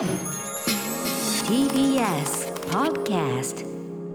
[0.00, 0.08] TBS
[2.70, 3.66] Podcast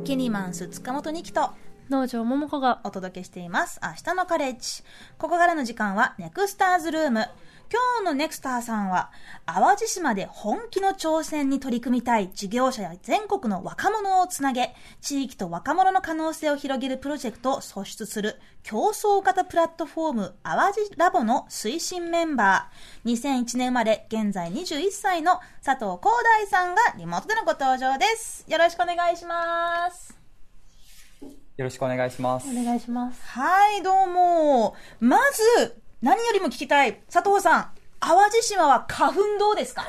[0.04, 1.52] キニマンス塚本二木と
[1.92, 3.80] 農場桃子がお届けしています。
[3.84, 4.82] 明日のカレッジ。
[5.20, 7.28] ここからの時間はネクスターズルーム。
[7.72, 9.12] 今日のネクスターさんは、
[9.46, 23.12] 淡路島で本気の挑戦に取り組みたい事業者や全国の若者をつなげ、地域と若者の可能性を広げるプロジェクトを創出する競争型プラットフォーム淡路ラボの推進メンバー。
[23.12, 28.46] 2001年生まれ、現在21歳の佐藤光大さんがリモートでのご登場です。
[28.48, 30.16] よろしくお願いします。
[31.58, 32.50] よろしくお願いします。
[32.50, 33.22] お願いします。
[33.26, 34.76] はい、どうも。
[35.00, 37.02] まず、何よりも聞きたい。
[37.12, 37.68] 佐藤さん、
[38.00, 39.84] 淡路島は花粉どうですか？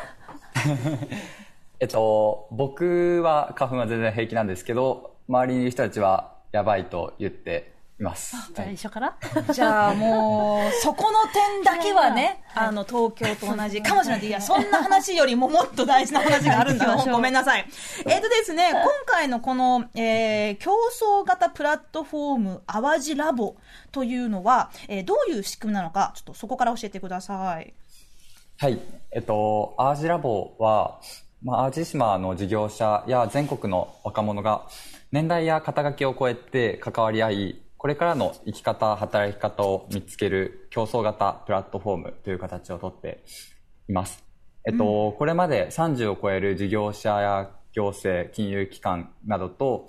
[1.79, 8.37] えっと、僕は花粉は全然平気なんですけど、周りにいる人たちはやばいと言っています。
[8.55, 9.17] じゃあ一緒から？
[9.53, 14.27] じゃあもう、そこの点だけはね、あの、東京と同じかもしれない。
[14.27, 17.67] いや、そんな話よりももっと大事な話があるんだごめんなさい。
[18.07, 20.73] えっとですね、今回のこの、えー、競
[21.23, 23.57] 争型プラットフォーム、淡路ラボ
[23.93, 27.73] というのは、えー、どういう仕組みなのか、ちょっとそこから教えてください。
[28.59, 28.79] はい。
[29.13, 31.01] えっと、アージラボは、
[31.43, 34.67] まあ、淡路島の事業者や全国の若者が
[35.13, 43.23] 年代や肩書きを超えて関わり合い、これからの生き方、働き方を見つける競争型プラットフォームという形をとって
[43.89, 44.25] います。
[44.67, 49.89] えっと、これまで30を超える事業者や行政、金融機関などと、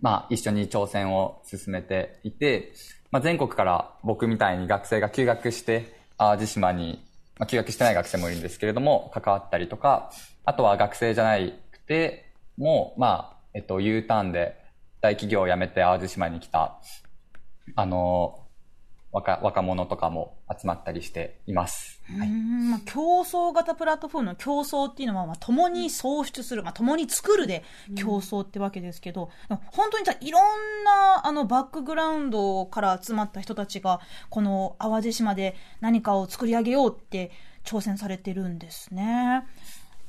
[0.00, 2.72] まあ、一緒に挑戦を進めていて、
[3.10, 7.02] まあ、全国から僕みたいに学生が休学して、淡路島に、
[7.38, 10.12] まあ、休学してない学生もいるんですけれども、関わったりとか、
[10.44, 14.59] あとは学生じゃなくて、もう、まあ、えっと、U ターンで
[15.00, 16.78] 大企業を辞めて淡路島に来た、
[17.74, 18.40] あの、
[19.12, 22.00] 若、若者とかも集まったりしています。
[22.08, 27.64] うーんまあ、競争型プラットフォームの競争っていうのは、まあ、共に創出する、まあ、共に作るで
[27.96, 29.30] 競争ってわけですけど、
[29.72, 37.32] 本当にじゃあいろんな、あの、バックグラウンドから集まった人たちが、この淡路島で何かを作り上げようって
[37.64, 39.44] 挑戦されてるんですね。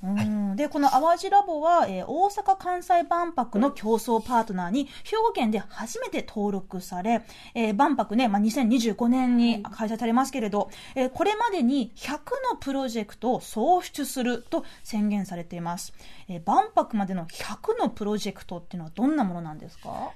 [0.04, 7.22] うんで、この淡路ラボは、えー大阪・関西万博の競争パートナーに、兵庫県で初めて登録され、
[7.54, 12.12] えー万博ね、まあ、2025年に開催されますけれど、えーこれまでに100
[12.52, 15.94] のプロジェクトを創出すると宣言されています。
[16.28, 20.12] えー万博までの100のプロジェクトっていうのはどんなものなんですか？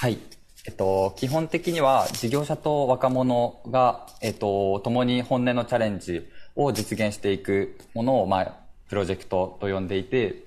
[0.00, 0.18] はい。
[0.66, 8.54] えっと、基本的には事業者と若者が、えっと、共に本音のチャレンジを実現していくものを、まあ、
[8.88, 10.44] プロジェクトと呼んでいて、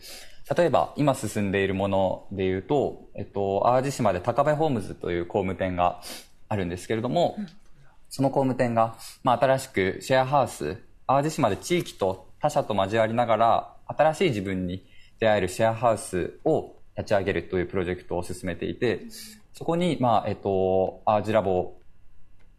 [0.56, 6.02] 例えば今進んでいるもので言うと、えっと、淡路島で高部ホームズという工務店が
[6.50, 7.38] あるんですけれども、
[8.09, 14.85] その工務店が、まあ、新しくシェアハウス、淡路島で地域と他社と交わりながら、新しい自分に
[15.19, 19.02] 出会えるシェアハウスを立ち上げるというプロジェクトを進めていて、
[19.53, 21.73] そこに、まあ、えっと、アージラボ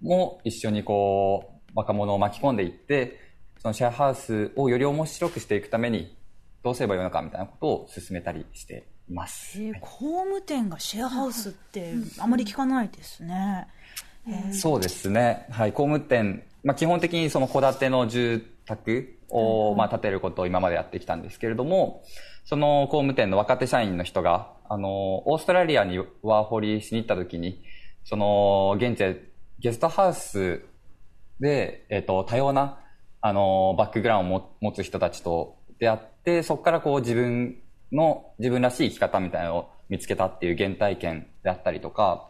[0.01, 3.19] も一緒にこう、若者を巻き込んでいって、
[3.63, 6.17] そのシェアハウスをより面白くしていくために、
[6.65, 9.63] どうすればいいのかみたいなことを進めたりしています。
[9.63, 13.69] えー工務店がシェアハウスってあまり聞かないですね。
[14.27, 15.47] えーそうですね。
[15.49, 15.73] はい。
[15.73, 22.03] 工務店、まあ、基本的にその戸建ての住宅を、まあ、建てることを今までやってきたんですけれども、
[22.45, 27.63] その工務店の若手社員の人が、あの、オーストラリアにワーホリしに行った時に、
[28.03, 29.23] その、現地で
[29.61, 30.65] ゲストハウス
[31.39, 32.81] で、えっ、と、多様な、
[33.23, 37.57] あの、バックグラウンドを持つ人たちと出会って、そこからこう自分
[37.93, 42.29] の、自分らしい生き方みたいなのを見つけたっていう原体験であったりとか、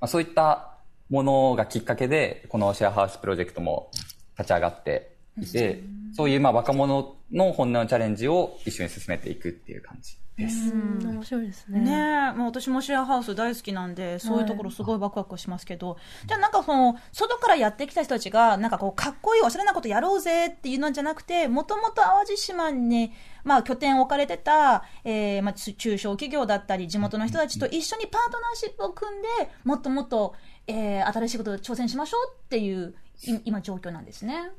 [0.00, 0.74] まあ、そういった
[1.08, 3.90] ものがきっかけで、このシェアハウスプロジェクトも
[4.38, 5.82] 立ち上がっていて、
[6.14, 10.72] そういうまあ若者の本音のチャレンジを一緒に進めていくっていう感じです。
[10.72, 11.80] うん、面白いですね。
[11.80, 23.12] ねえ、もう私もシェアハウス大好きなんで、そういうところすごいワクワクしますけど、じゃあなんかその、外からやってきた人たちが、なんかこう、かっこいいおしゃれなことやろうぜっていうのじゃなくて、もともと淡路島に、
[23.44, 29.28] まあ拠点を置かれてた、えー、まあ中中小企業だったり、地元の人たちと一緒にパートナーシップを組んで、
[29.62, 30.34] もっともっと、
[30.66, 34.50] えー、新しいことに挑戦しましょうっていう、い今状況なんですね。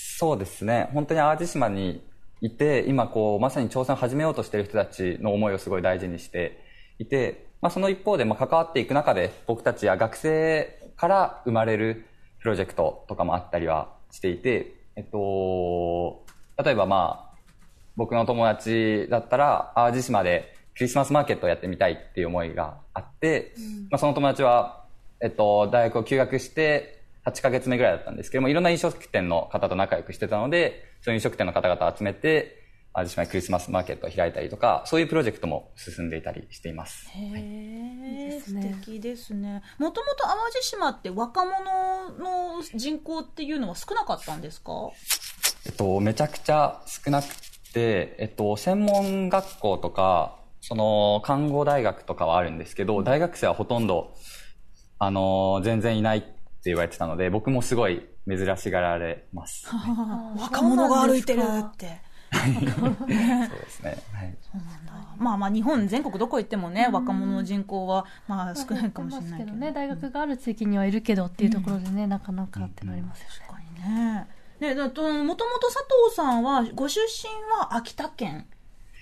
[0.00, 0.90] そうですね。
[0.94, 2.00] 本当に淡路島に
[2.40, 6.60] いて、今こう、まさに挑戦を始めようとしている人たちの思いをすごい大事にして
[7.00, 12.06] いて、まあその一方で、まあ関わっていく中で、僕たちや学生から生まれる
[12.38, 16.24] プロジェクトとかもあったりはしていて、えっと、
[16.62, 17.38] 例えばまあ、
[17.96, 23.52] 僕の友達だったら、淡路島でクリスマスマーケットをやってみたいっていう思いがあって、
[23.90, 24.84] まあその友達は、
[25.20, 26.97] えっと、大学を休学して、
[27.28, 32.56] 8ヶ月目ぐらいだったんですけども、いろんな飲食店の方と仲良くしてたので、その飲食店の方々を集めて、
[32.94, 37.08] 淡路島にクリスマスマーケットを開いたりとか、そういうプロジェクトも進んでいたりしています。
[37.10, 39.62] へえ、ですね素敵ですね。
[39.78, 44.72] もともと淡路島って若者の人口っていうのは少なかったんですか？
[45.66, 47.26] えっと、めちゃくちゃ少なく
[47.72, 54.12] て、えっと、専門学校とか、その、看護大学とかはあるんですけど、大学生はほとんど、
[54.98, 56.24] あの、全然いない
[56.70, 59.68] 言われてたので、僕もすごい珍しがられます。
[60.38, 62.00] 若者が歩いてるって。
[62.32, 63.96] そうですね。
[64.12, 64.36] はい。
[65.16, 69.52] まあまあ日本全国どこ行ってもね、若者の人口はまあ少ないかもしれないけど。
[69.52, 73.34] ね、大学がある地域にはいるけどっていうところでね、なかなかってなりますよね。
[73.46, 74.28] 確かにね。
[74.60, 78.46] ね、だともともと佐藤さんは、ご出身は秋田県。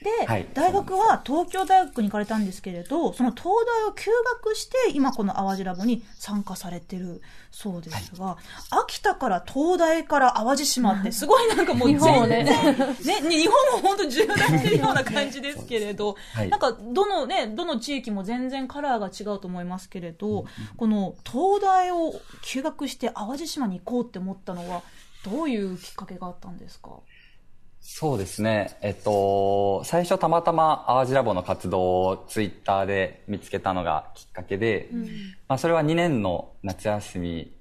[0.07, 0.47] で、はい。
[0.55, 4.11] 大学は東京大学に行かれたんですけれど、その東大を休
[4.45, 7.21] 学して、今この淡路ラボに参加されてる
[7.51, 8.37] そうですが、
[8.71, 12.45] 秋田から東大から淡路島って すごいなんかもう全日本ね。
[12.45, 12.53] ね、
[13.29, 16.49] 日本を本当縦断してるような感じですけれど、 はい。
[16.51, 20.45] なんかどのね、どの地域も全然カラーが違うと思いますけれど、
[20.77, 24.83] この東大を休学して淡路島に行こうって思ったのは、
[25.25, 26.91] どういうきっかけがあったんですか？
[27.89, 28.77] そうですね。
[28.83, 34.91] えっと、最初たまたま淡路ラボの活動をツイッターで見つけたのがきっかけで、
[35.47, 37.53] まあそれは2年の夏休み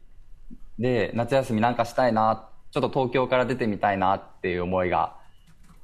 [0.79, 5.15] で、夏休みなんかしたいな、ちょっと東京から出てみたいなっていう思いが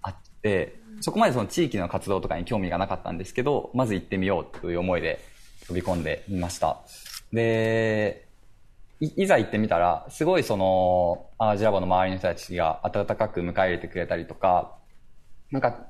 [0.02, 5.24] あって、そこまでその地域の活動とかに興味がなかったんですけど、まず行ってみようという思いで
[5.68, 6.80] 飛び込んでみました。
[7.32, 8.26] で、
[9.02, 14.78] いいざ行ってみたら、すごいその、淡路ラボの周りの人たちが温かく迎え入れてくれたりとか、
[15.50, 15.88] なんか、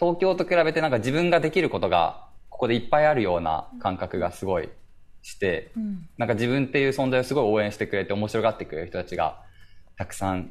[0.00, 4.68] 東京と比べてなんか自分ができることが、ここでいっぱいあるような感覚がすごい
[5.22, 5.70] して、
[6.16, 9.40] なんか自分っていう存在をすごい応援してくれて面白がってくれる人たちが
[9.96, 10.50] たくさん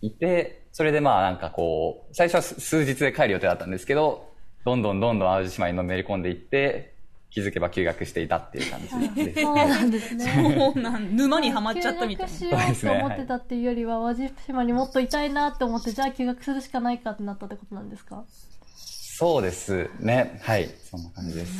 [0.00, 4.32] いて、それでまあなんかこう、最初は数数日で帰る予定だったんですけど、
[4.64, 6.93] どんどんどんどん淡路島にのめり込んでいって、
[7.34, 9.42] 気づけば休学していたっていう感じです。
[9.42, 10.24] そうなんですね。
[10.24, 12.32] そうなん、沼にはまっちゃったみたいな。
[12.38, 18.24] 休学しようと思ってたっていうよりは、淡路島にもっといたいなって思って、じゃあ休学するしかないかってなったってことなんですか？
[19.16, 20.40] そうですね。
[20.42, 20.68] はい。
[20.90, 21.56] そんな感じです。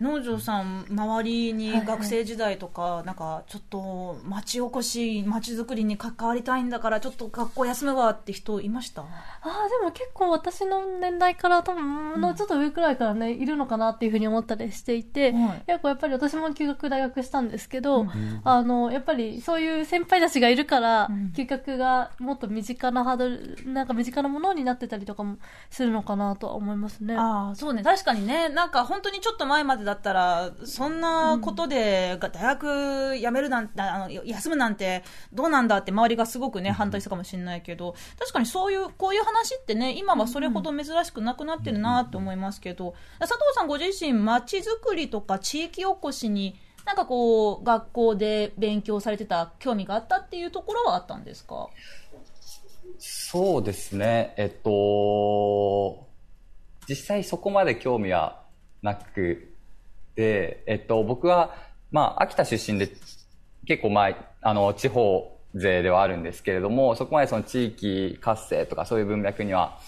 [0.00, 9.02] 農場さん、周りに学生時代とか、なんか、ちょっと、町おこし、町づくりに関わりたいんだから、ちょっと学校休むわって人いました？
[9.02, 9.06] あ
[9.42, 15.62] あ、でも結構私の年代から多分、のちょっと上くらいからね、いるのかなっていうふうに思ったりしていて、はい。
[15.66, 18.06] 結構やっぱり私も休学大学したんですけど、
[18.42, 25.36] あの、やっぱりそういう先輩たちがいるから、休学がもっと身近なハードル、なんか身近なものになってたりとかも
[25.70, 27.14] するのかなとは思いますね。
[27.16, 27.82] ああ、そうね。
[27.82, 46.56] 確かにね、なんか本当にちょっと前までだったら、そんなことで、が大学辞めるなんて、あの、休むなんて、どうなんだって周りがすごくね、反対したかもしれないけど、確かにそういう、こういう話ってね、今はそれほど珍しくなくなってるなって思いますけど、佐藤さんご自身、街づくりとか地域おこしに、
[46.86, 51.68] なんかこう、学校で勉強されてた興味があったっていうところはあったんですか？
[52.98, 54.34] そうですね。
[54.36, 56.06] えっと、
[56.88, 58.42] 実際そこまで興味は
[58.82, 59.52] なく
[60.16, 61.54] て、えっと、僕は、
[61.90, 62.90] まあ、秋田出身で
[63.66, 69.78] 結構まあ、あの、地方勢ではあるんですけれども、そこまでその地域活性とかそういう文脈には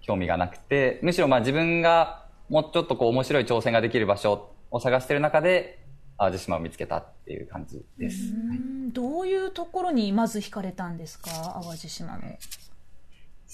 [0.00, 5.78] 興味がなくて、むしろまあ自分がもうちょっとこう面白い挑戦ができる場所を探している中で、
[6.18, 8.32] 淡路島を見つけたっていう感じです。
[8.32, 11.30] うんどういうところにまず惹かれたんですか？
[11.62, 12.22] 淡路島の。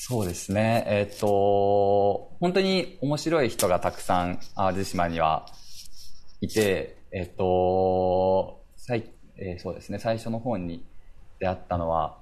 [0.00, 0.84] そうですね。
[0.86, 5.46] えっ、と、本当に面白い人がたくさん淡路島には
[6.40, 10.84] いて、えっ、と、さいえーそうですね、最初の方に
[11.40, 12.16] 出会ったのは、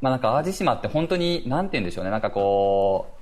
[0.00, 3.14] まあなんか淡路島って本当に、なんて言うんでしょうね、なんかこ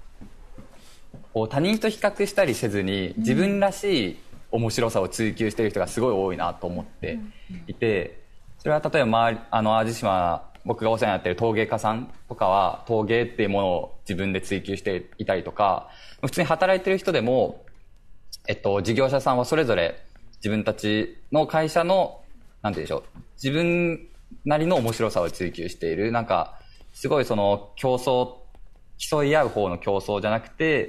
[1.13, 4.17] う、こう他人と比較したりせずに、自分らしい
[4.53, 7.19] 面白さを追求している人がすごい多いなと思って
[7.67, 8.23] いて、
[8.59, 15.89] それは例えば周り、あの、淡路島、僕がお世話になっている陶芸家さんとかは、陶芸っていうものを自分で追求していたりとか、
[16.21, 17.65] 普通に働いてる人でも、
[18.49, 20.03] えっと、事業者さんはそれぞれ
[20.39, 22.21] 自分たちの会社の、
[22.63, 23.03] なんて言うんでしょう、
[23.43, 24.09] 自分
[24.45, 26.59] なりの面白さを追求している、なんか、
[26.93, 28.35] すごいその競争、
[28.99, 30.89] 競い合う方の競争じゃなくて、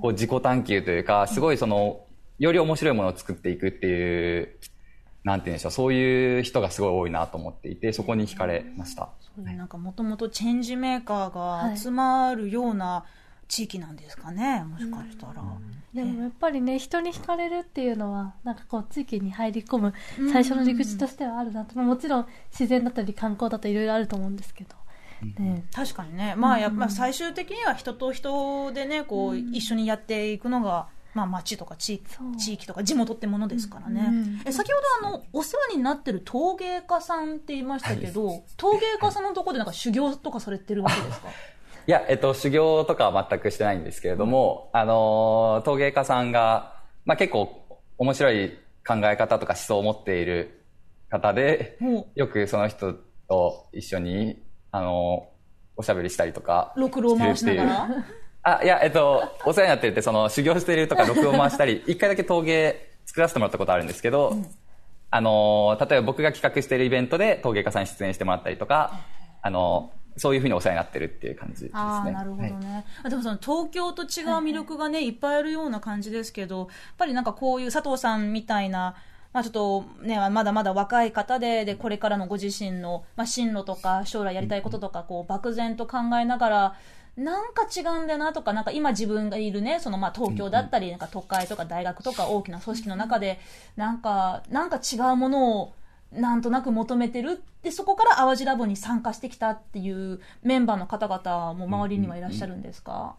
[0.00, 2.04] こう自己探求というか、すごいその、
[2.40, 4.58] より面白いものを作っていくっていう、
[5.24, 9.08] なんて言うんでしょう、そういう人がすごい多いなと思っていて、そこに惹かれました。
[9.34, 13.04] そういうなんかもともとチェンジメーカーが集まるような
[13.48, 15.42] 地域なんですかね、もしかしたら。
[15.94, 19.94] でもやっぱりね人に惹かれるっていうのはなんかこう地域に入り込む
[20.32, 24.74] 最初の入り口としてはあるなと、もちろん自然だったり観光だったりいろいろあると思うんですけど、
[25.38, 32.02] ね、確かにね、まあやっぱ最終的には人と人でね、こう一緒にやっていくのが、まあ町とか地
[32.38, 34.06] 地域とか地元ってものですからね。
[34.08, 41.28] うんえ先ほどあの、お世話になってる陶芸家さんって言いましたけど、陶芸家さんのところでなんか修行とかされてるわけですか？
[41.28, 41.32] い。
[41.90, 47.62] や、えっと、修行とかは全くしてないんですけれども、あのー、陶芸家さんが、まあ結構
[47.98, 48.50] 面白い
[48.86, 50.62] 考え方とか思想を持っている
[51.10, 52.94] 方で、もよくその人
[53.28, 54.42] と一緒に、
[54.72, 55.34] あのー
[55.76, 56.72] おしゃべりしたりとか。
[56.76, 57.88] う、ろくろを回しながら？
[58.44, 64.36] あ、いや、えっと、お世話になってるって、その、修行してるとか、録音回したり、 一回だけ陶芸作らせてもらったことあるんですけど、
[65.10, 69.00] あのー、例えば僕が企画してるイベントで陶芸家さんに出演してもらったりとか、
[69.40, 71.70] あのー、そういうふうにお世話になってるっていう感じですね。
[71.74, 72.84] ああ、なるほどね。
[73.02, 74.08] あでもその東京と違う
[74.42, 78.96] 魅力がね、いっぱいあるような感じですけど、やっぱりなんかこういう佐藤さんみたいな、
[79.32, 86.74] まあちょっとね、まだまだ若い方で、で、これからのご自身の、まあ進路とか将来やりたいこととか、こう漠然と考えながら、
[87.16, 93.40] なんか違うんだよなとか、なんか今自分がいるね、そのまあ東京だったり、なんか都会とか大学とか大きな組織の中で、
[93.76, 95.74] なんか、なんか違うものを、
[96.12, 103.16] なんとなく求めてるでそこから淡路ラボに参加してきたっていうメンバーの方々も周りにはいらっしゃるんですか、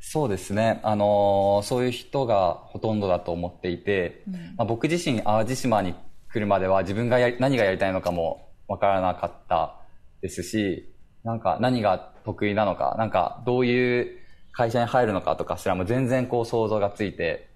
[0.00, 0.80] そうですね。
[0.82, 4.22] あのーそういう人がほとんどだと思っていて、
[4.56, 5.94] まあ、僕自身淡路島に
[6.30, 9.76] 来るまでは自分がやり何がやりたいのかもわからなかった
[10.20, 10.91] ですし、
[11.24, 14.18] なんか何が得意なのか、なんかどういう
[14.52, 17.48] 会社に入るのかとかすらも全然こう想像がついて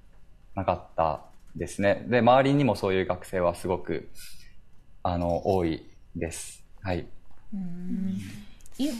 [0.55, 1.21] なかった
[1.57, 2.05] ですね。
[2.09, 4.09] で、周りにもそういう学生はすごく、
[5.03, 6.65] あの、多いです。
[6.83, 7.07] はい。
[7.55, 8.21] うん
[8.79, 8.91] い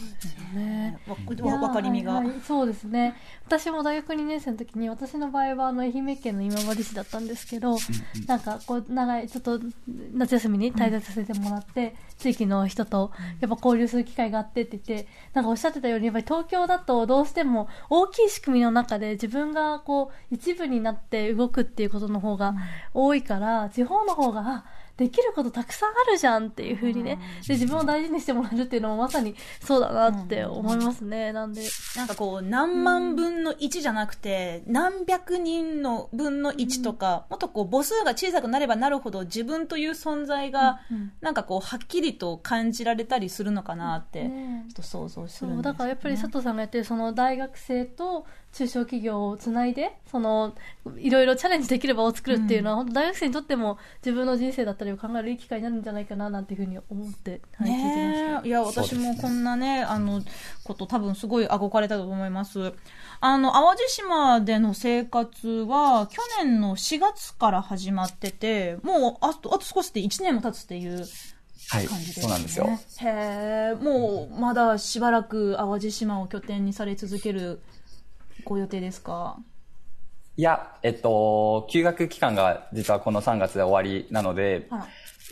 [0.55, 1.17] ねわ
[1.47, 3.15] わわかりみが、はいはいそうですね。
[3.47, 7.77] 私も大学2年生の時に私の場合はあの愛媛県の今治市だったんですけど、
[8.27, 9.61] なんかこう長いちょっと
[10.15, 22.55] 夏休みに滞在させてもらって、地域の人とやっぱ交流する機会があってって言ってなんかおっしゃってたようにやっぱり東京だとどうしても大きい仕組みの中で自分がこう一部になって動くっていうことの方が
[22.95, 24.65] 多いから、地方の方があ
[24.97, 31.63] できることたくさんあるじゃんっていう風にね、で自分を大事にしてもらえるっていうのもまさにそうだなって思いますね、なんで。
[31.97, 40.81] なんかこう何万分の1じゃなくて、何百人の分の1とか、もっとこう母数が小さくなればなるほど自分という存在が、
[41.21, 50.55] なんかこうはっきりと感じられたりするのかなって、ねちょっと想像すそるんですよねうだからやっぱり佐藤さんがやってるその大学生と中小企業をつないでその
[50.97, 60.23] いろいろチャレンジできる場を作るっていうのは、本当大学生にとっても自分の人生だったりを考えるいい機会になるんじゃないかななんていうふうに思って、はい、聞いてましたいや、私もこんなね、あの、
[60.65, 62.73] こと多分すごい憧れたと思います。
[63.21, 71.05] あの、淡路島での生活は、去年の4月から始まってて、もう、あと、あと少しで1年も経つっていう
[71.69, 71.87] はい。
[71.87, 72.23] 感じですね。
[72.23, 72.79] そうなんですよ。
[73.11, 77.61] へえ、もう、まだしばらく淡路島を拠点にされ続ける
[78.47, 79.37] ご予定ですか？
[80.39, 84.69] いや、えっと、休学期間が実はこの3月で終わりなので、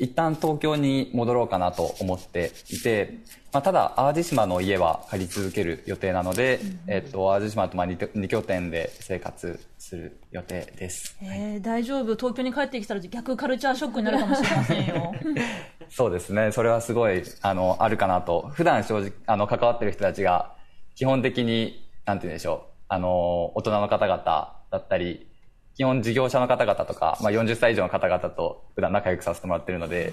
[0.00, 3.18] 一旦東京に戻ろうかなと思っていて、
[3.52, 11.16] まあ、ただ淡路島の家は借り続ける予定なので、えっと、淡路島とまあ 2, 2拠点で生活する予定です。
[11.22, 15.12] えー、大丈夫東京に帰ってきたら逆カルチャーショックになるかもしれませんよ。
[15.90, 16.50] そうですね。
[16.50, 18.48] それはすごい、あの、あるかなと。
[18.54, 20.56] 普段正直、あの、関わってる人たちが、
[20.96, 22.73] 基本的に、なんて言うんでしょう。
[22.88, 24.22] あの、大人の方々
[24.70, 25.28] だったり、
[25.76, 30.12] 基本事業者の方々とか、まあ、40歳以上の方々と普段仲良くさせてもらってるので、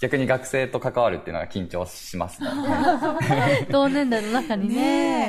[0.00, 2.48] 逆に学生と関わるっていうのが緊張しますね。
[3.68, 4.74] 同年代の中にね。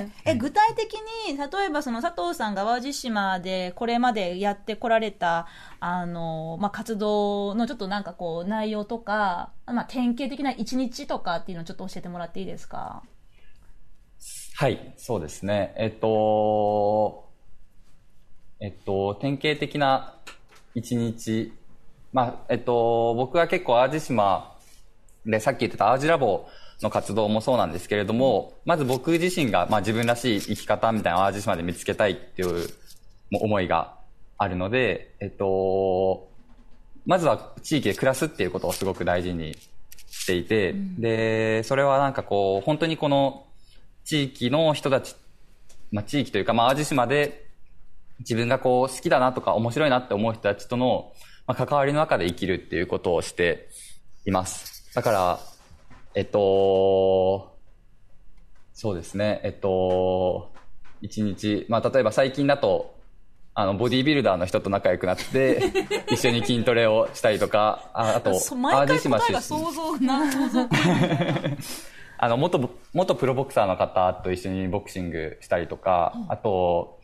[0.04, 0.32] ねえ。
[0.34, 0.94] え具体的
[1.28, 5.48] に例えばその佐藤さんが淡路島でこれまでやってこられた
[5.80, 13.02] あの、まあ、活動のちょっとなんかこう内容とか、まあ、典型的な一日とかっていうのをちょっと教えてもらっていいですか？
[14.60, 15.74] はい、そうですね。
[15.78, 17.30] えっと、
[18.60, 20.16] えっと、典型的な
[20.76, 21.54] 一日、
[22.12, 24.58] まあ、えっと、僕は結構淡路島
[25.26, 26.50] でさっき言ってた淡路ラボ
[26.82, 32.68] の活動もそうなんですけれども、まず僕自身が、まあ、自分らしい生き方みたいな淡路島で見つけたいっていう
[33.32, 33.96] も思いが
[34.38, 36.28] あるので、えっと、
[37.06, 39.56] まずは地域で暮らすっていうことをすごく大事に
[40.10, 43.46] していて、で、それはなんかこう、本当にこの
[44.06, 45.16] 地域の人たち、
[45.92, 47.50] まあ地域というか、まあ淡路島で
[48.20, 51.14] 自分がこう好きだなとか面白いなって思う人たちとの、
[51.48, 53.70] まあ、関わりの中で生きるっていうことをして
[54.26, 54.94] います。
[54.94, 55.40] だから、
[56.16, 57.58] えっと、
[58.74, 60.52] そうですね、えっと、
[61.02, 62.96] 一日、まあ例えば最近だと、
[63.56, 65.62] あの、ボディービルダーの人と仲良くなって、
[66.12, 70.70] 一緒に筋トレをしたりとか、ああと、そう毎回答えが出身想像な、想像。
[72.22, 77.00] あの、元、元プロボクサーの方と一緒にボクシングしたりとか、あと、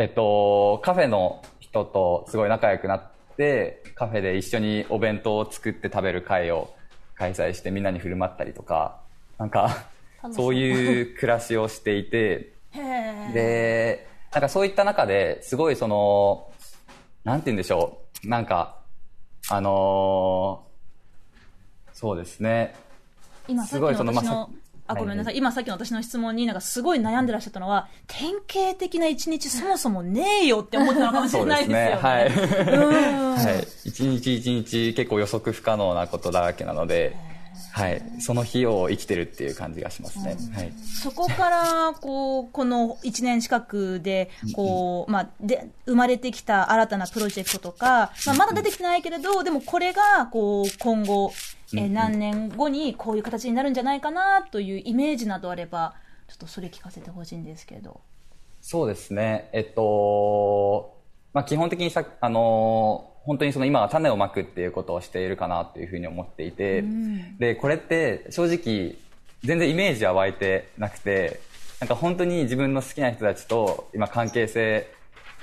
[0.00, 6.74] えっと、カフェの人とすごい仲良くなって、カフェで一緒にお弁当を作って食べる会を
[7.14, 9.00] 開催してみんなに振る舞ったりとか、
[9.38, 9.84] なんか、
[10.32, 12.54] そういう暮らしをしていて、
[13.34, 16.50] で、なんかそういった中ですごいその、
[17.22, 18.28] なんて言うんでしょう。
[18.28, 18.78] なんか、
[19.50, 20.72] あのー
[21.94, 22.74] そうですね。
[23.48, 24.48] 今さっきの私の、まあ
[24.86, 25.32] あ、ごめんなさい。
[25.32, 31.98] はい今さっきの私の質問になんかすごい悩んでらっしゃったのは、典型的な一日そもそもねえよって思ってたのかもしれないですよね。
[32.00, 32.26] はい。
[32.26, 33.88] うんはい。
[33.88, 37.16] 一日一日結構予測不可能なことだらけなので、
[37.72, 38.02] はい。
[38.20, 40.36] その日を生きてるっていう感じがしますね。
[40.54, 40.72] はい。
[41.02, 51.32] そこから、こう、この1年近くで、こう、まあ、で、生まれてきた新たなプロジェクトとか、まあ、まだ出てきてないけれど、でもこれが、こう、今後、
[51.76, 55.94] えー何年後にこういう形になるんじゃないかな、というイメージなどあれば、
[56.28, 58.00] ちょっとそれ聞かせてほしいんですけど。
[58.60, 59.48] そうですね。
[59.52, 60.96] えっと、
[61.32, 66.82] まあ基本的にさ、あのー本当にその今は種をまくっていうことをしているかなというふうに思っていて、
[67.38, 68.96] で、これって正直
[69.44, 71.40] 全然イメージは湧いてなくて、
[71.78, 74.88] なんか本当に自分の好きな人たちと今関係性、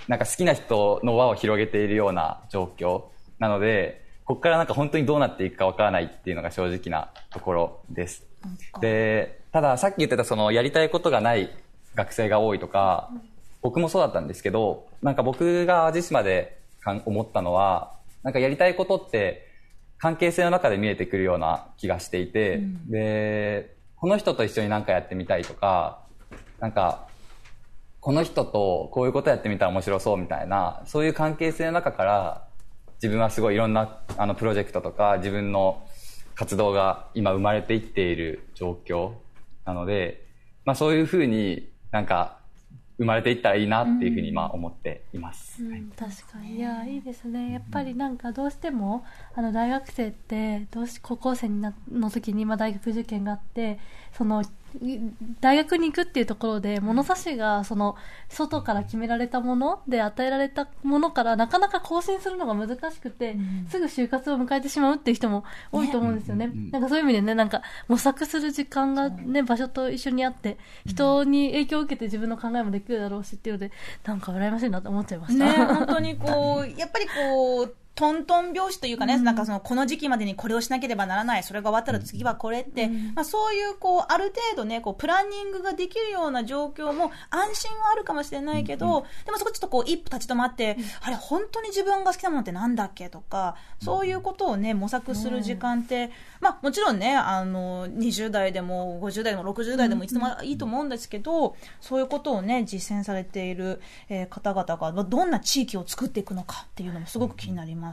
[0.09, 3.03] なんか好きな人の輪を広げているような状況
[3.39, 8.27] なので、ここからなんか本当にどうなっていくかわからないっていうのが正直なところです。
[8.79, 11.49] で、たださっき言ってたそのやりたいことがない
[11.95, 13.09] 学生が多いとか、
[13.63, 16.61] 僕もそうだったんですけど、なんか僕が淡路島で
[17.05, 19.47] 思ったのは、なんかやりたいことって
[19.97, 26.03] 関係性の中で見えてくるような気がしていて、で、この人と一緒になんかやってみたいとか、
[26.59, 27.07] なんか、
[27.99, 32.48] この人とこういうことやってみたら面白そうみたいな、そういう関係性の中から、
[33.01, 35.85] 自分はすごいいろんなあのプロジェクトとか自分の
[36.35, 39.13] 活動が今生まれていっている状況
[39.65, 40.25] なので、
[40.65, 42.39] まあそういうふうになんか
[42.99, 45.63] 生まれていったらいいなっていうふうに今思っています。
[45.63, 46.57] うん、確かに。
[46.57, 47.53] いやいいですね。
[47.53, 51.73] やっぱりなんかどうしてもあの大学生ってどうし高校生の
[52.11, 53.79] 時に今大学受験があって
[54.11, 54.45] そのい
[55.41, 57.95] 大学に行くっていうところで物差しがその
[58.29, 63.35] 外から決められたもので与えられたものからなかなか更新するのが難しくて、
[63.69, 66.51] すぐ就活を迎えてしまうっていう人も多いと思うんですよね。
[66.71, 73.71] なんかそういう意味でねなんか模索する時間がね場所と一緒にあって人に影響を受けて自分の考えもできるだろうしっていうので
[74.05, 75.45] なんか羨ましいなと思っちゃいました。
[75.45, 107.88] ね、本当にこう、やっぱりこう、トントン拍子というかね、なんかその、この時期までにこれをしなければならない、それが終わったら次はこれって、まあそういうこう、ある程度ね、こう、プランニングができるような状況も安心はあるかもしれないけど、でもそこちょっとこう、一歩立ち止まって、あれ、本当に自分が好きなものってなんだっけとか、そういうことをね、模索する時間って、まあもちろんね、あの、20代でも50代でも60代でもいつでもいいと思うんですけど、そういうことをね、実践されている、えー方々が、どんな地域を作っていくのかっていうのもすごく気になります。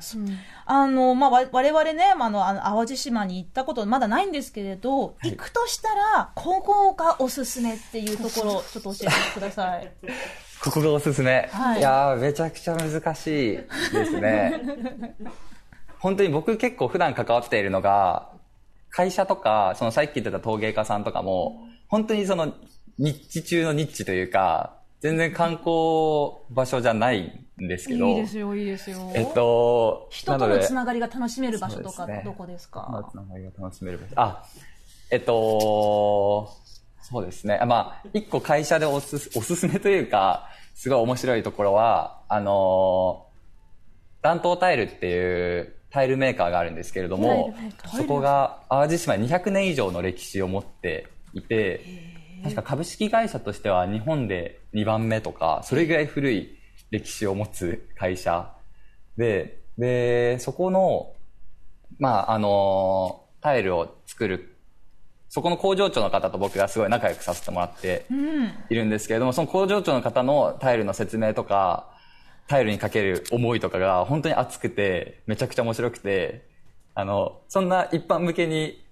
[0.64, 9.92] あの、まあ、わ我々ね、まあ、あの、あの淡路島に行ったことまだないんですけれど、行くとしたら、ここがおすすめっていうところ、ちょっと教えてください。
[10.62, 11.48] ここがおすすめ。
[11.52, 13.56] はいい、やー、めちゃくちゃ難しい
[13.92, 15.14] ですね。
[16.00, 18.30] 本当に僕結構普段関わっているのが、
[18.90, 22.54] 会社とか、そのさっき言ってた陶芸家さんとかも、本当にその、
[22.98, 29.12] ニッチ中のニッチというか、全然観光場所じゃないんですけど、いいですよ、いいですよ。
[29.14, 34.12] えっと、人とのつながりが楽しめる場所とか、ねどこですまあかつながりが楽しめる場所。
[34.16, 34.44] あ、
[35.10, 36.50] えっと、
[37.02, 37.58] そうですね。
[37.60, 43.26] あまあ、一個会社でおすす、おすすめというか、すごい面白いところは、あの、
[44.22, 47.54] 暖冬タイルっていうタイルメーカーがあるんですけれども
[47.96, 51.80] そこが淡路島に200年以上の歴史を持っていて、
[52.42, 56.55] 確か株式会社としては日本で2番目とか、それぐらい古い
[56.90, 58.52] 歴史を持つ会社
[59.16, 61.12] で、で、そこの、
[61.98, 64.56] まあ、あの、タイルを作る、
[65.28, 68.52] そこの工場長の方と僕がすごい仲良くさせてもらってうん。
[68.70, 71.90] いるんですけれども、その工場長の方のタイルの説明とか、
[72.48, 76.48] タイルにかける思いとかが本当に熱くて、めちゃくちゃ面白くて、
[76.94, 78.84] あの、そんな一般向けに、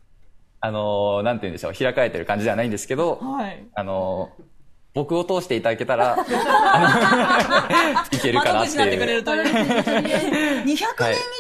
[0.60, 3.66] あの、なんて言うんでしょう、開かれてる感じではないんですけど、はい。
[3.74, 4.32] あの、
[4.94, 9.18] 僕を通していただけたら、 あの いけるかなって窓口になってくれいう。
[9.18, 9.40] るとい。
[9.40, 9.44] う。
[9.44, 10.76] 200年以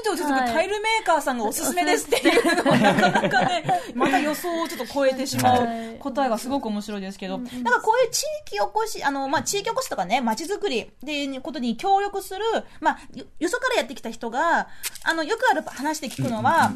[0.04, 3.64] 上続くタイルメーカーさんがおすすめですっていうのはなかなかね、
[3.94, 5.98] また予想をちょっと超えてしまはうい。
[6.00, 12.40] 答えがすごく面白いですけど、なんかこういう地域おこし、あの、まあ、地域おこしとかね、街づくりっていうことに協力する、
[12.80, 14.66] まあ、よよそからやってきた人が、
[15.04, 16.72] あの、よくある話で聞くのは、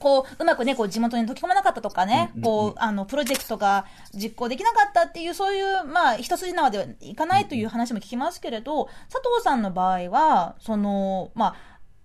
[0.00, 11.54] こう、うまくね、こう、地元に溶け込まなかったとかね、こう、あの、プロジェクトが実行できなかったっていう、そういう、まあ、一筋縄ではいかないという話も聞きますけれど、佐藤さんの場合は、その、ま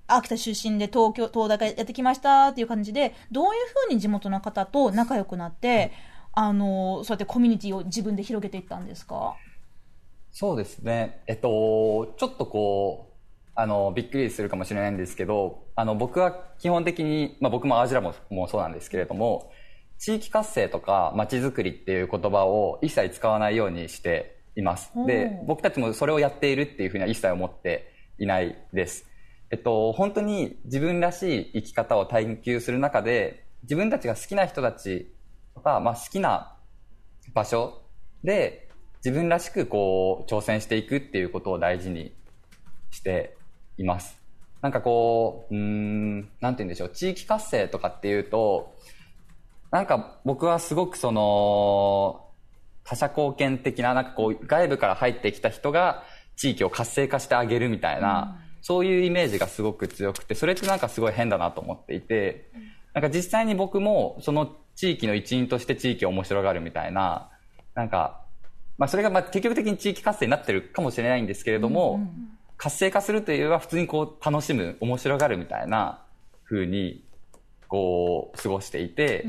[0.08, 3.52] あ、秋田出身で東京、東大からやってきましたっていう感じで、どういう
[3.88, 5.94] ふうに地元の方と仲良くなって、
[6.34, 9.36] あの、そうやってコミュニティを自分で広げていったんですか？
[10.32, 11.22] そうですね。
[11.28, 13.15] えっと、ちょっとこう、
[13.56, 19.52] あの、びっくりするかもしれないんですけど、あの、僕は基本的に、まあ僕もアジラももそうなんですけれども、
[19.98, 29.06] 地域活性とか街づくりっていう言葉を一切使わないようにしていますで、僕たちもそれをやっているっていうふうには一切思っていないです。
[29.52, 35.14] えっと、本当に自分らしい生き方を探求する中で、自分たちが好きな人たち
[35.54, 36.58] とか、まあ好きな
[37.34, 37.82] 場所
[38.24, 42.16] で自分らしくこう挑戦していくっていうことを大事に
[42.92, 43.38] して
[43.78, 44.22] います。
[44.62, 48.76] なんかこう、うーん、なんて言うんでしょう、地域活性とかっていうと、
[49.72, 52.26] なんか僕はすごくその、
[52.84, 56.04] 他者貢献的な、なんかこう、外部から入ってきた人が
[56.36, 62.50] 地域を活性化してあげるみたいな、そういうイメージがすごく強くて、それってなんかすごい変だなと思っていて、
[62.94, 67.30] なんか実際に僕もその地域の一員として地域を面白がるみたいな、
[67.74, 68.22] なんか、
[68.78, 72.08] まあそれがまあ結局的に地域活性になってるかもしれないんですけれども、
[72.58, 76.04] 活性化するというよりは普通にこう楽しむ、面白がるみたいな
[76.46, 77.04] 風に
[77.68, 79.26] こう過ごしていて、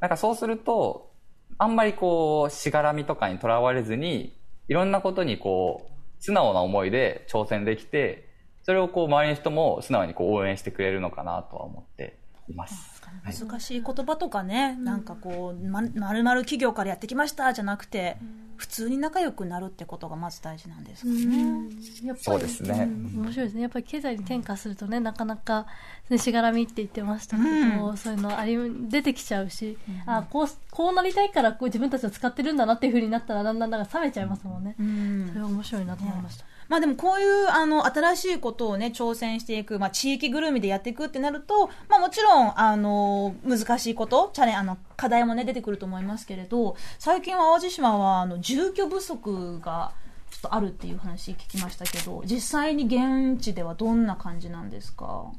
[0.00, 1.10] なんかそうすると、
[1.58, 4.36] あんまりこうしがらみとかにとらわれずに、
[4.68, 8.28] いろんなことにこう素直な思いで挑戦できて、
[8.62, 12.18] それをこう周りの人も素直にこう応援してくれるのかなとは思って
[12.48, 13.02] います。
[13.24, 18.16] 難しい言葉とかね、なんかこう、ま、まるまる企業からやってきましたじゃなくて、
[18.60, 21.70] 普通に仲良くなるってことがまず大事なんですかね。
[22.04, 22.24] やっぱり。
[22.24, 22.84] そうですね。
[22.84, 23.22] ん。
[23.22, 23.62] 面白いですね。
[23.62, 25.66] やっぱり経済に転嫁するとねなかなか、
[26.10, 28.58] ね、しがらみって言ってましたけど、そういうのあり
[28.90, 35.28] 出てきちゃうし、あこうこうなりたいからこう自分たちを使ってるんだなっていうふうになったらだんだんなんか冷めちゃいますもんね、うん。
[35.30, 49.92] それは面白いなと思いました、まあでもこういうあの新しいことをね挑戦していく、まあ地域ぐるみでやっていくってなると、まあもちろんあの難しいこと、チャレンあの課題もね出てくると思いますけれど、最近は淡路島はあの住居不足が
[50.30, 55.32] ちょっとあるっていう話聞きましたけど、実際に現地ではどんな感じなんですか？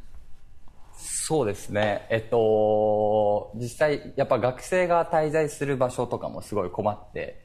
[0.98, 2.06] そうですね。
[2.12, 7.42] えっと、実際、やっぱ学生が滞在する場所とかもすごい困って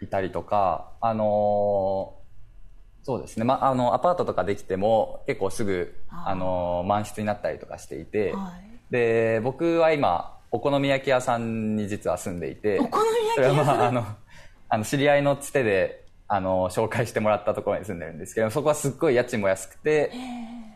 [0.00, 2.14] いたりとか、あの
[3.02, 3.44] そうですね。
[3.44, 14.06] まあ、あの、アパートとかできても結構すぐ、あの満室になったりとかしていて、はいで、僕は今、お好み焼き屋さんに実は住んでいて、お好み焼きそれはまあ、あの、
[14.68, 20.12] あの、知り合いのつてで、あの、紹介してもらったところに住んでるんですけど、そこはすっごい家賃も安くて、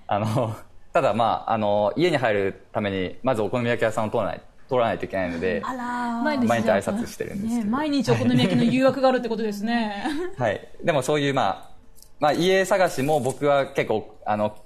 [0.07, 0.57] あの、
[0.95, 7.71] ただまあ、あの、家に入るために、まずお好み焼き屋さんを通らない、通らないといけないので、あら毎日毎日挨拶してるんですけね、ど。
[7.71, 10.07] 毎日お好み焼きの誘惑があるってことですね。
[10.39, 10.69] はい。
[10.83, 11.76] でもそういう、まあ、
[12.19, 14.57] まあ、家探しも僕は結構、あの、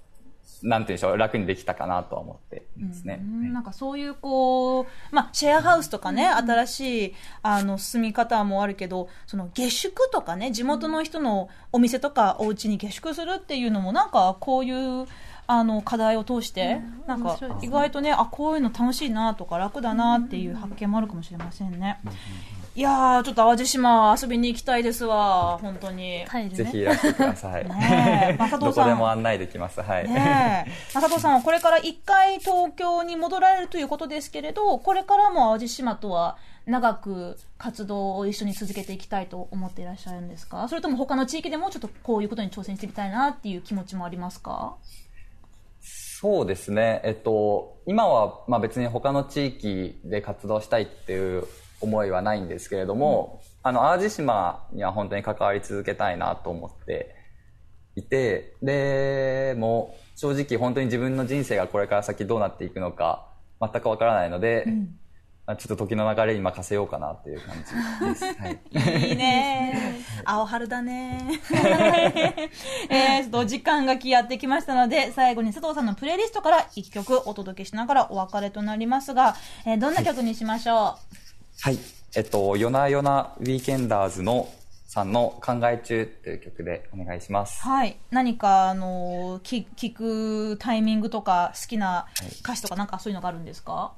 [0.62, 3.20] なんていうんでしょう、楽にできたかなとは思っていますね。
[3.22, 15.06] うんなんかそういうこう、まあ、シェアハウスとかね、新しいあの住み方もあるけどその下宿とかね地元の人のお店とかお家に下宿するっていうのもなんかこういう
[15.46, 21.98] あの課題を通して、なんか面白いですね意外とねあこういうの楽しいなとか楽だなっていう発見もあるかもしれませんね。
[22.76, 26.24] いやーちょっと淡路島遊びに行きたいですわ本当に。
[26.24, 27.68] ねぜひいらしてください。
[27.68, 29.82] ねえまあ佐藤さんどこでも案内できます。
[29.82, 30.08] はい。
[30.08, 31.00] ねえ。
[31.00, 40.68] 藤さんはこれから一回東京に戻られるということですけれど、これからも淡路島とは長く活動を一緒に続けていきたいと思っていらっしゃるんですか？
[40.68, 44.76] それとも他の地域でもちょっとこういうことに挑戦してみたいなっていう気持ちもありますか？
[46.20, 47.00] そうですね。
[47.02, 51.44] えっと、今は、まあ別に他の地域で活動したいっていう
[51.80, 57.16] 思いはないんですけれども、あの、淡路島には本当に関わり続けたいなと思って
[57.96, 63.26] いて、で、もう正直本当に自分の人生がこれから先どうなっていくのか
[63.58, 64.76] 全くわからないので、まあ
[65.56, 68.24] ちょっと時の流れに任せようかなっていう感じです。
[68.40, 68.60] はい。
[69.08, 70.00] いいね。
[70.24, 71.40] 青春だね。
[72.88, 79.36] えー、ちょっとお時間がやってきましたので、最後に佐藤さんのプレイリストから一曲お届けしながらお別れとなりますが、
[79.66, 80.78] えーどんな曲にしましょう、
[81.62, 81.78] はい。
[82.16, 84.48] えっと、夜な夜なウィーケンダーズの
[84.86, 87.62] さんの考え中という曲でお願いします。
[87.62, 87.96] はい。
[88.10, 92.06] 何か、あの、き聞くタイミングとか、好きな
[92.42, 93.92] 歌詞とか、なんかそういうのがあるんですか？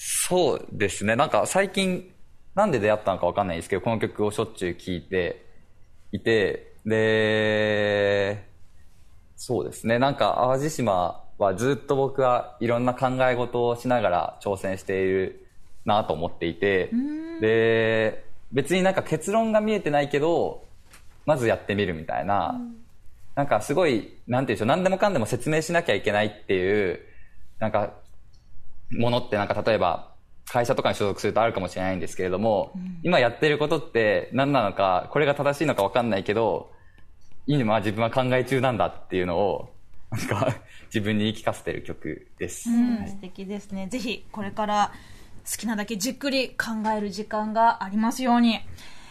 [0.00, 1.16] そうですね。
[1.16, 2.08] なんか最近、
[2.54, 5.44] なんで出会ったのかわかんないですけど、この曲をしょっちゅう聴いて
[6.12, 8.46] いて、で、
[9.36, 9.98] そうですね。
[9.98, 15.46] なんか淡路島はずっと僕はいろんな考え事をしながら挑戦している
[15.84, 16.90] なと思っていて、
[17.40, 20.64] で、別になんか結論が見えてないけど、
[21.26, 22.60] まずやってみるみたいな、
[23.34, 27.00] なんかすごい、なんていうんでしょう、何でもかんでも説明しなきゃいけないっていう、
[27.58, 27.94] なんか
[28.90, 30.14] ものってなんか例えば
[30.50, 32.72] 会社とかに所属するとあるかもしれないんですけれども、
[33.02, 36.72] 今やってることって何なのか、これが正しいのか分かんないけど、
[37.46, 39.74] 今自分は考え中なんだっていうのを、
[40.10, 40.54] なんか
[40.88, 42.70] 自分に言い聞かせてる曲です。
[42.70, 43.88] うん、素敵ですね。
[43.88, 44.92] ぜひ、これから
[45.50, 48.60] 好きなだけじっくり考える時間がありますように。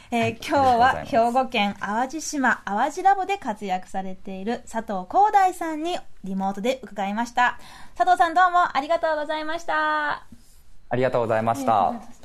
[0.10, 7.60] えー今日は兵庫県淡路島淡路ラボで活躍されている佐藤光大さんにリモートで伺いました。
[7.96, 10.26] 佐藤さんどうもありがとうございました。
[10.90, 12.17] ありがとうございました。